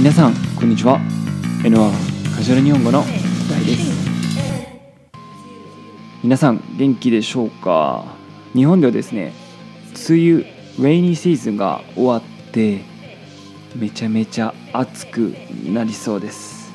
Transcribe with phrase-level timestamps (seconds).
[0.00, 0.98] 皆さんこんにちは。
[1.62, 3.00] NR カジュアル日本語の
[3.50, 3.92] 大です。
[6.24, 8.06] 皆さん元気でしょうか？
[8.54, 9.34] 日本ではですね
[10.08, 10.44] 梅雨
[10.78, 12.80] レイニーシーズンが終わって
[13.76, 15.34] めちゃめちゃ暑く
[15.66, 16.72] なりそうです、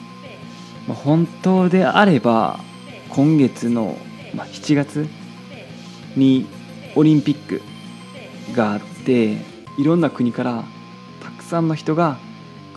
[0.87, 2.59] まあ、本当であれば
[3.09, 3.97] 今月の、
[4.35, 5.07] まあ、7月
[6.15, 6.45] に
[6.95, 7.63] オリンピック
[8.55, 9.31] があって
[9.79, 10.63] いろんな国から
[11.23, 12.19] たくさんの人が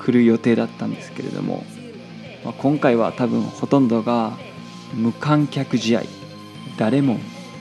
[0.05, 1.65] 来る予定だったんですけれども、
[2.45, 4.37] まあ、今回は多分ほとんどが
[4.95, 6.02] 無観客試合
[6.79, 7.19] 誰も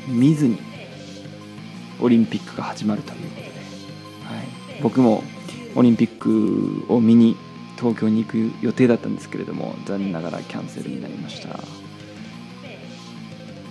[0.08, 0.58] 見ずに
[2.00, 3.54] オリンピックが始まるということで、は
[4.77, 5.23] い、僕も
[5.76, 7.36] オリンピックを見に
[7.77, 11.60] 東京に行く予定だったんですけれども残念ながらキャンセルになりました。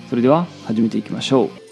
[0.09, 1.66] それでは始めていきましょう。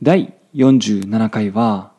[0.00, 1.90] 第47回は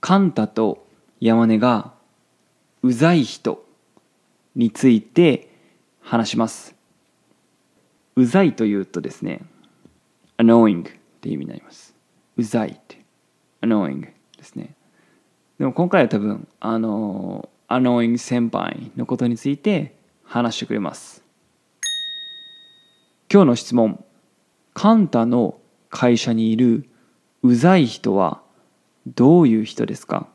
[0.00, 0.88] カンタと
[1.20, 1.92] 山根が
[2.82, 3.64] うざい人
[4.56, 5.48] について
[6.00, 6.74] 話します。
[8.16, 9.42] うざいというとですね
[10.36, 11.94] annoying って意味になります。
[12.36, 12.98] うざいって
[13.62, 14.00] annoying
[14.36, 14.74] ですね。
[15.60, 19.94] でも今回は多分あの annoying 先輩のことについて
[20.24, 21.22] 話してくれます。
[23.32, 24.04] 今日の質問。
[24.72, 25.60] カンタの
[25.96, 26.90] 会社にいる
[27.44, 28.42] うざい人は
[29.06, 30.26] どういう人ですか？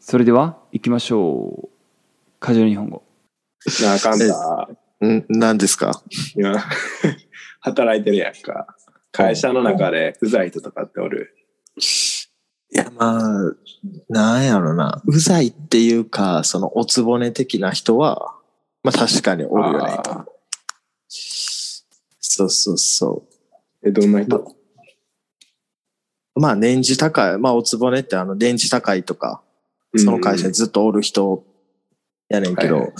[0.00, 1.68] それでは行きましょう
[2.40, 3.04] カジュアル日本語
[3.80, 5.06] なあかんた。
[5.06, 6.02] ん何ですか？
[6.34, 6.56] 今、
[7.60, 8.66] 働いてるやんか。
[9.12, 11.32] 会社の中でうざい人とかっておる？
[12.72, 13.54] いや、まあ、
[14.08, 15.00] なんやろな。
[15.06, 18.34] うざいっていうか、そのおつぼね的な人は、
[18.82, 19.96] まあ確かにおるよね。
[21.08, 23.24] そうそうそ
[23.84, 24.36] え、どんな人？
[24.38, 24.55] う。
[26.36, 27.38] まあ年次高い。
[27.38, 29.42] まあおつぼねってあの年次高いとか、
[29.96, 31.44] その会社にずっとおる人
[32.28, 32.96] やねんけど、はいはいはい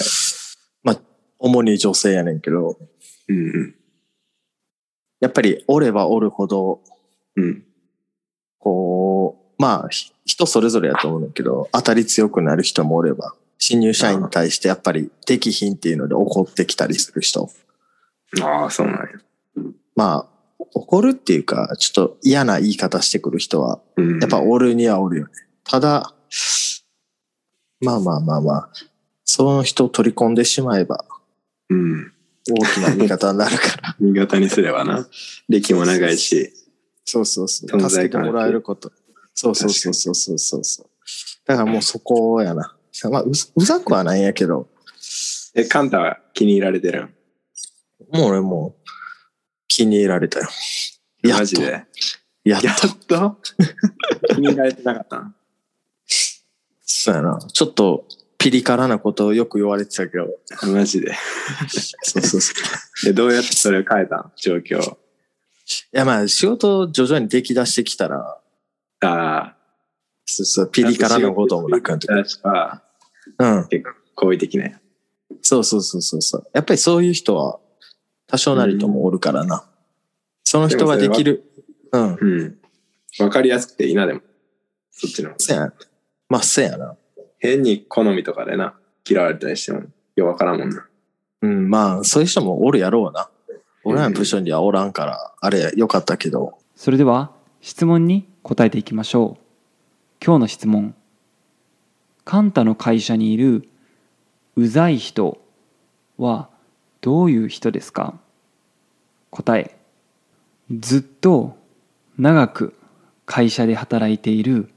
[0.82, 1.00] まあ
[1.38, 2.78] 主に女性やねんけど、
[3.28, 3.74] うんうん。
[5.20, 6.80] やっぱりおればおるほど、
[7.36, 7.64] うん。
[8.58, 17.50] こう、まあひ人それぞれやと思うんだけど、当たり強くなる人もおれば、新入社員に対してやっぱり適品っていうので怒ってきたりする人。
[18.42, 19.06] ああ、そうなんや。
[19.94, 20.35] まあ、
[20.74, 24.18] 怒るっていうか、ちょっと嫌な言い方してくる人は、うん。
[24.20, 25.32] やっぱおるにはおるよね。
[25.64, 26.14] ただ、
[27.80, 28.70] まあまあまあまあ、
[29.24, 31.04] その人を取り込んでしまえば、
[31.68, 32.12] うん。
[32.48, 33.96] 大きな味方になるから。
[34.00, 35.08] 味方にすればな。
[35.48, 36.52] 歴も長いし。
[37.04, 37.80] そうそうそう。
[37.90, 38.92] 助けてもらえること。
[39.34, 40.86] そうそうそうそうそうそうそう。
[41.46, 42.76] だからもうそこやな。
[43.10, 44.68] まあ、ううざくはないんやけど、
[45.54, 47.14] え、カンタは気に入られてるん？
[48.12, 48.85] もう俺もう
[49.76, 50.48] 気に入られたよ。
[51.22, 51.84] マジで。
[52.44, 52.76] やっやっ
[53.06, 53.18] と？
[53.20, 53.36] と
[54.34, 55.34] 気に入られてなかったん
[56.82, 57.38] そうやな。
[57.52, 58.06] ちょっと
[58.38, 60.28] ピリ辛なことをよく言われてたけど。
[60.72, 61.14] マジで。
[62.02, 62.52] そうそうそ
[63.02, 63.06] う。
[63.06, 64.32] で、どうやってそれを変えたん？
[64.36, 64.80] 状況。
[64.80, 64.96] い
[65.92, 68.40] やまあ仕事徐々に出来出してきたら、
[69.00, 69.56] ああ。
[70.24, 72.24] そうそう、ピリ辛なこともなくなってくる。
[72.24, 72.82] 確か、
[73.38, 73.68] うん。
[73.68, 74.80] 結構好意的なや。
[75.42, 76.46] そうそうそうそうそう。
[76.54, 77.58] やっぱりそういう人は
[78.26, 79.64] 多少なりともおるからな。
[80.44, 81.44] その人ができる。
[81.92, 82.14] うん。
[82.14, 82.58] うん。
[83.20, 84.20] わかりやすくていいな、でも。
[84.90, 85.32] そっちの。
[85.38, 85.72] せや。
[86.28, 86.96] まあせやな。
[87.38, 88.74] 変に好みとかでな、
[89.08, 89.82] 嫌われたりしても、
[90.16, 90.86] ようわからんもんな。
[91.42, 93.28] うん、まあそういう人もおるやろうな。
[93.84, 96.58] 俺らの部署にはおらんから、あれよかったけど。
[96.74, 99.42] それでは質問に答えていきましょう
[100.24, 100.94] 今日の質問
[102.24, 103.68] カンタの会社にいる
[104.56, 105.38] うざい人
[106.18, 106.50] は
[107.00, 108.18] どういう人ですか？
[109.30, 109.76] 答え。
[110.70, 111.56] ずっと
[112.18, 112.74] 長く
[113.24, 114.70] 会社で働いている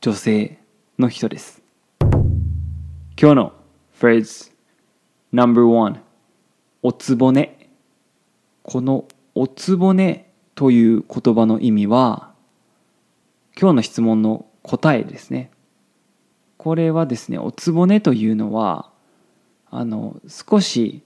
[0.00, 0.58] 女性
[0.98, 1.62] の人です。
[2.00, 3.52] 今日の
[3.94, 4.52] フレーズ
[5.32, 5.98] No.1
[6.82, 7.68] おつぼね。
[8.62, 12.32] このおつぼねという言葉の意味は
[13.60, 15.50] 今日の質問の答えですね。
[16.56, 18.90] これはですねおつぼねというのは
[19.70, 21.02] あの少し、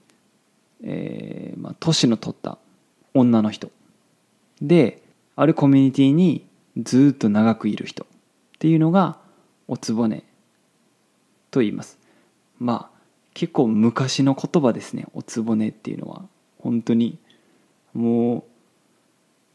[0.83, 2.57] えーまあ、年の取った
[3.13, 3.71] 女の人。
[4.61, 5.01] で
[5.35, 6.45] あるコミュニティに
[6.77, 8.07] ずっと長くいる人っ
[8.59, 9.17] ていうのが
[9.67, 10.23] おつぼね
[11.51, 11.97] と言います。
[12.59, 12.99] まあ
[13.33, 15.05] 結構昔の言葉ですね。
[15.13, 16.23] おつぼねっていうのは
[16.59, 17.17] 本当に
[17.93, 18.43] もう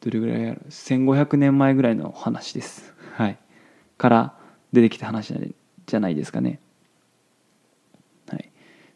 [0.01, 2.95] どれぐらいやる？1500年前ぐらいの話です。
[3.15, 3.39] はい。
[3.97, 4.35] から
[4.73, 5.35] 出てきた話
[5.87, 6.61] じゃないですかね。
[8.29, 8.51] はい。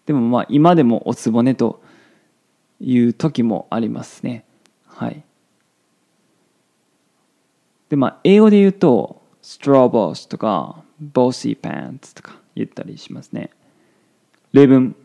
[0.06, 1.81] でもまあ今でもおつぼねと
[2.82, 4.44] いう時もありますね。
[4.87, 5.23] はい。
[7.88, 10.82] で、まあ、英語で言うと、straw boss とか、
[11.12, 13.50] bossy pants とか言ったりしますね。
[14.52, 14.96] 例文。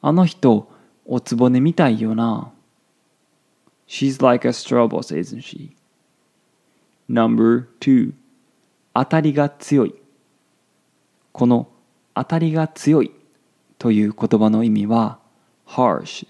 [0.00, 0.70] あの人、
[1.04, 2.52] おつぼねみたいよな。
[3.88, 5.72] She's like a straw boss, isn't she?
[7.08, 8.12] Number two.
[8.94, 9.94] 当たりが強い。
[11.32, 11.68] この
[12.14, 13.12] 当たりが強い
[13.78, 15.18] という言葉の意味は
[15.66, 16.26] harsh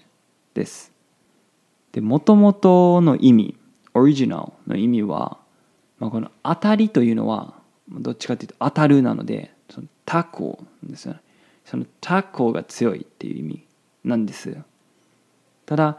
[0.53, 0.91] です。
[1.91, 3.57] で、もともとの意味、
[3.93, 5.37] オリジナルの意味は、
[5.99, 7.53] まあ、この当たりというのは、
[7.89, 11.19] どっちかというと当たるなので、そのタコですよね。
[11.65, 13.67] そのタコが強いっていう意味
[14.03, 14.57] なんです。
[15.65, 15.97] ただ、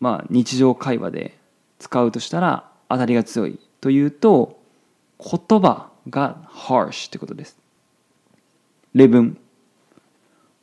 [0.00, 1.38] まあ、日常会話で
[1.78, 4.60] 使うとしたら当たりが強いというと
[5.18, 7.58] 言葉が harsh ってことです。
[8.94, 9.38] 例文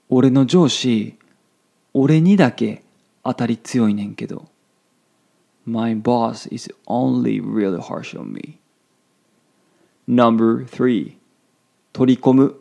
[0.09, 1.15] 俺の上司
[1.93, 2.83] 俺にだけ
[3.23, 4.47] 当たり強いねんけど。
[5.65, 8.59] My boss is only really harsh on me.
[10.07, 11.17] Number three.
[11.93, 12.55] 取り込む。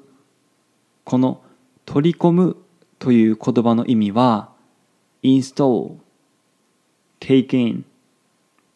[1.04, 1.40] この
[1.86, 2.56] 取り込む
[2.98, 4.50] という言葉の意味は
[5.22, 5.96] install
[7.20, 7.84] take in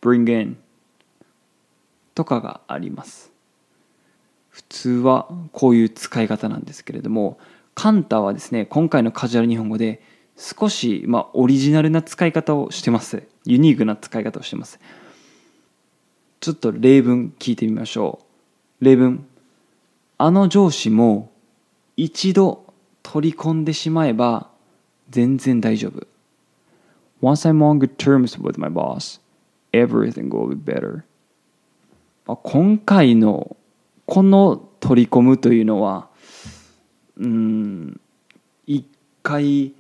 [0.00, 0.56] bring in
[2.14, 3.30] とかがあります。
[4.48, 7.38] 普通はこういう使い方なんですけれども
[7.74, 10.02] カンタはですね今回のカジュアル日本語で
[10.42, 13.22] 少し、まあ、オリジナルな使い方をしてます。
[13.44, 14.80] ユニークな使い方をしてます。
[16.40, 18.18] ちょっと例文聞いてみましょ
[18.80, 18.84] う。
[18.84, 19.24] 例文。
[20.18, 21.30] あの上司も
[21.96, 22.64] 一度
[23.04, 24.48] 取り込んでしまえば
[25.10, 26.08] 全然大丈夫。
[27.22, 29.20] Once I'm on good terms with my boss,
[29.72, 31.02] everything will be better.
[32.26, 33.56] 今回の
[34.06, 36.08] この取り込むというのは、
[37.16, 38.00] うん、
[38.66, 38.84] 一
[39.22, 39.72] 回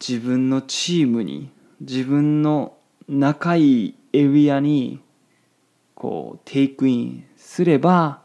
[0.00, 1.50] 自分のチームに、
[1.80, 2.76] 自分の
[3.08, 5.00] 仲いいエリアに
[5.94, 8.22] こうテイクインすれば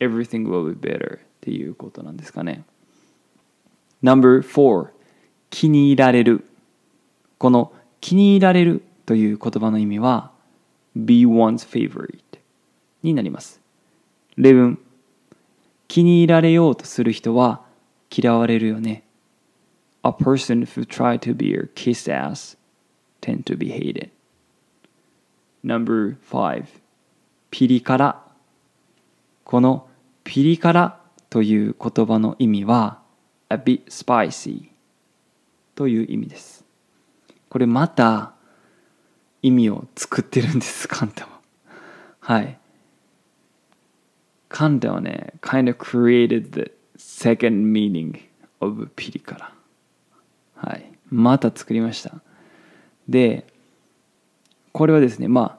[0.00, 2.64] everything will be better っていうことなんですかね。
[4.02, 4.88] Number 4.
[5.50, 6.44] 気に入られる
[7.38, 10.32] この気に入られるという言葉の意味は
[10.94, 12.20] be one's favorite
[13.02, 13.60] になります。
[14.36, 14.78] 例文
[15.88, 17.62] 気に入られようとする人は
[18.14, 19.04] 嫌われるよね。
[20.08, 22.56] A person who try to be your kiss ass
[23.20, 24.10] tend to be hated.
[25.62, 26.64] Number 5
[27.50, 28.16] ピリ辛
[29.44, 29.86] この
[30.24, 33.02] ピリ辛という言葉の意味は
[33.50, 34.70] a bit spicy
[35.74, 36.64] という意味です。
[37.50, 38.32] これまた
[39.42, 41.40] 意味を作ってるんです、カンタは。
[42.20, 42.58] はい。
[44.48, 48.18] カンタはね、kind of created the second meaning
[48.60, 49.57] of ピリ辛。
[50.60, 50.92] はい。
[51.08, 52.20] また作りました。
[53.08, 53.46] で、
[54.72, 55.58] これはですね、ま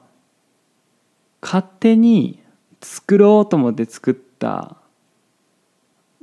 [1.42, 2.42] 勝手に
[2.80, 4.76] 作ろうと思って作った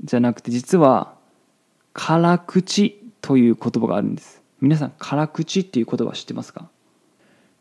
[0.04, 1.16] じゃなくて、実は、
[1.94, 4.42] 辛口という言葉があるんです。
[4.62, 6.70] 皆さん、辛口っていう言葉知ってますか？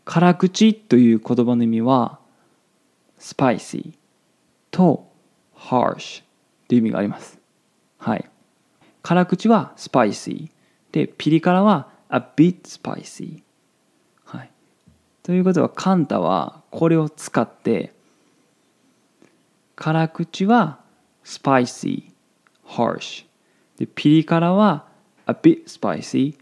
[0.05, 2.19] 辛口という言葉の意味は、
[3.19, 3.95] spicy
[4.71, 5.11] と
[5.57, 6.23] harsh
[6.69, 7.39] という意味があります。
[7.99, 8.31] はい。
[9.03, 10.51] 辛口は spicy
[10.97, 13.43] で、ピリ辛は a bit spicy。
[14.25, 14.51] はい。
[15.23, 17.93] ということは、カンタはこれを使って、
[19.75, 20.81] 辛口は
[21.23, 22.05] spicy、
[22.67, 23.27] harsh。
[23.77, 24.87] で、ピリ辛は
[25.27, 26.35] a bit spicy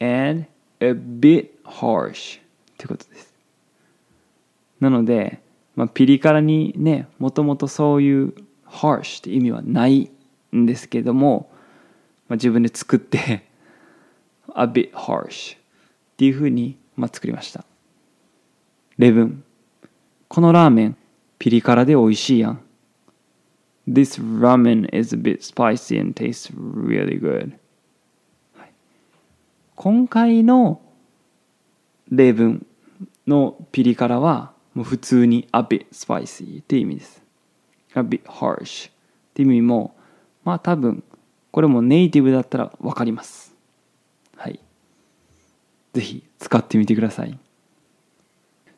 [0.00, 0.46] and
[0.80, 2.42] a bit harsh っ
[2.78, 3.34] てことです。
[4.80, 5.42] なので、
[5.76, 8.32] まあ、ピリ辛にね、もともとそういう
[8.66, 10.10] harsh って意味はない
[10.56, 11.50] んですけども、
[12.28, 13.52] まあ、自分で作って
[14.54, 15.60] a bit harsh っ
[16.16, 17.64] ていうふうに、まあ、作りました。
[18.98, 19.42] 例文。
[20.28, 20.96] このラーメン、
[21.38, 22.60] ピリ辛で美味しいやん。
[23.86, 27.52] This ramen is a bit spicy and tastes really good.
[29.76, 30.80] 今回の
[32.10, 32.64] 例文
[33.26, 37.22] のピリ辛はもう普通に a bit spicy っていう意味です。
[37.94, 38.92] a bit harsh っ
[39.34, 39.96] ていう意味も
[40.44, 41.02] まあ多分
[41.50, 43.53] これもネイティブだったらわかります。
[45.94, 46.00] はい。
[46.00, 47.38] ぜひ使ってみてください。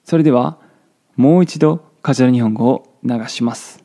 [0.04, 0.58] それでは
[1.16, 3.84] もう一度カジュアル日本語を流します。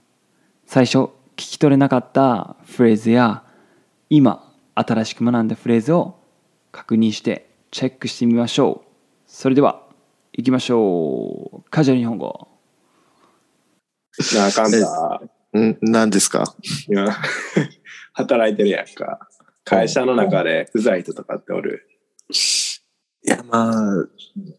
[0.65, 3.43] 最初聞き取れなかったフレーズや
[4.09, 6.15] 今新しく学んだフレーズを
[6.71, 8.87] 確認してチェックしてみましょう。
[9.25, 9.81] それでは
[10.33, 11.69] 行きましょう。
[11.69, 12.47] カジュアル日本語。
[14.35, 15.21] なあかんだ。
[15.59, 16.43] ん何ですか？
[16.89, 17.07] いや
[18.13, 19.27] 働いてるやんか。
[19.63, 21.87] 会社の中でうざい人とかっておる？
[23.23, 24.07] いや、まあ、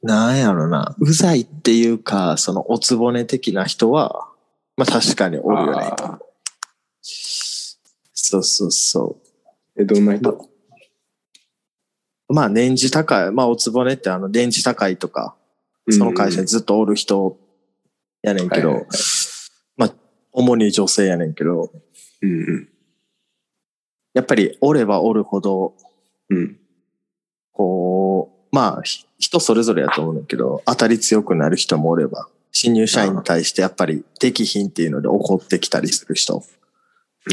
[0.02, 0.94] なんやろな。
[0.98, 4.28] うざいっていうか、そのおつぼね的な人は、
[4.76, 5.90] まあ確かにおるよね。
[7.02, 9.16] そうそうそ
[9.76, 10.30] え、どんな人？
[10.30, 12.34] う。
[12.34, 13.32] まあ年次高い。
[13.32, 15.34] まあおつぼねってあの年次高いとか、
[15.90, 17.38] その会社にずっとおる人
[18.22, 18.98] やねんけど、はいはいはい
[19.76, 19.94] まあ
[20.32, 21.72] 主に女性やねんけど、
[22.22, 22.68] うんうん。
[24.14, 25.74] やっぱりおればおるほど、
[26.30, 26.58] うん。
[27.52, 36.44] こう、まあひ人それぞれやと思うねんだけど、当たり強くなる人もおれば、新入社員に対してやっぱり適品っていうので怒ってきたりする人。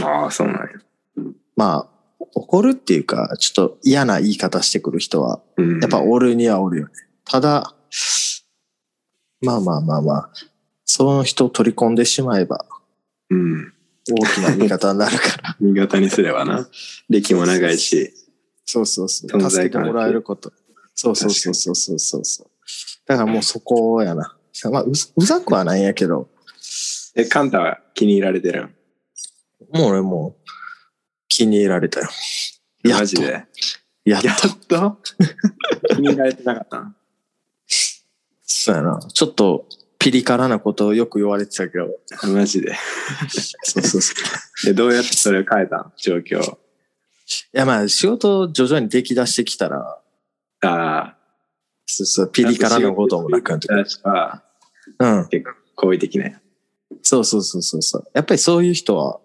[0.02, 0.68] ああ、そうなんや。
[1.56, 5.80] まあ、怒るっていうか、ちょっと嫌な言い方してくる人は、うん。
[5.82, 6.94] やっぱおるにはおるよね。
[7.26, 7.74] ただ、
[9.42, 10.30] まあまあまあまあ、
[10.86, 12.66] その人を取り込んでしまえば、
[13.30, 13.74] うん。
[14.12, 15.56] 大きな味方になるから。
[15.62, 16.68] 新潟にすればな。
[17.10, 18.14] 歴も長いし。
[18.66, 19.50] そうそうそう。
[19.50, 20.52] 助けてもらえること。
[21.02, 22.48] そうそうそうそうそうそうそう。
[23.06, 24.36] だからもうそこやな。
[24.70, 26.28] まあ、ううざくはないんやけど、
[27.16, 28.76] え、カンタは気に入られてるん？
[29.72, 30.50] もう俺もう
[31.30, 32.10] 気に入られたよ。
[32.84, 33.46] マジで？
[34.04, 34.36] やっやっ
[34.68, 34.68] と？
[34.68, 34.98] と
[35.96, 36.96] 気に入られてなかったん？
[38.44, 39.00] そうやな。
[39.00, 39.68] ちょっと
[40.00, 41.88] ピリ辛なことをよく言われてたけど。
[42.34, 42.76] マジで？
[43.64, 44.14] そうそうそ
[44.64, 44.66] う。
[44.66, 45.94] で、どうやってそれを変えたん？
[45.96, 46.42] 状況。
[46.44, 46.56] い
[47.54, 49.99] やまあ仕事徐々に出来出してきたら、
[50.62, 51.18] ああ。
[51.86, 53.86] そうそう、ピリ辛なこともなくなってくる。
[53.86, 54.44] 確か、
[55.00, 55.28] うん。
[55.30, 56.42] 結構好意的ね。
[57.02, 58.08] そうそうそうそうそう。
[58.14, 59.20] やっぱりそういう人は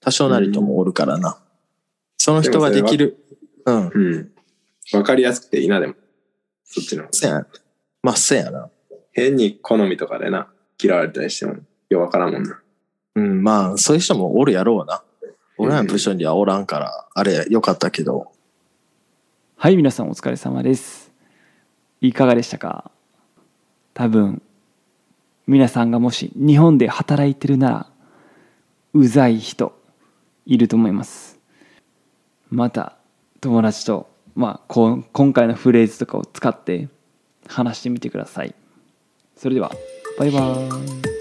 [0.00, 1.38] 多少なりともおるからな。
[2.18, 3.16] その人ができる。
[3.66, 3.88] うん。
[3.88, 4.32] うん。
[4.92, 5.94] わかりやすくていいな、でも。
[6.64, 7.06] そっちの。
[7.12, 7.46] せや。
[8.02, 8.70] まあ、せやな。
[9.12, 10.48] 変に好みとかでな、
[10.82, 11.56] 嫌われたりしても、
[11.90, 12.60] ようわからんもんな。
[13.14, 15.04] うん、まあ、そういう人もおるやろうな。
[15.58, 18.31] 俺らの部署にはおらんから、あれ、よかったけど。
[19.62, 21.12] はい皆さんお疲れ様です。
[22.00, 22.90] いかがでしたか？
[23.94, 24.42] 多分
[25.46, 27.86] 皆さんがもし日本で働いてるなら
[28.92, 29.80] うざい人
[30.46, 31.38] いると思います。
[32.50, 32.96] また
[33.40, 36.88] 友達とまあこ今回のフレーズとかを使って
[37.46, 38.56] 話してみてください。
[39.36, 39.70] それでは
[40.18, 41.11] バイバーイ。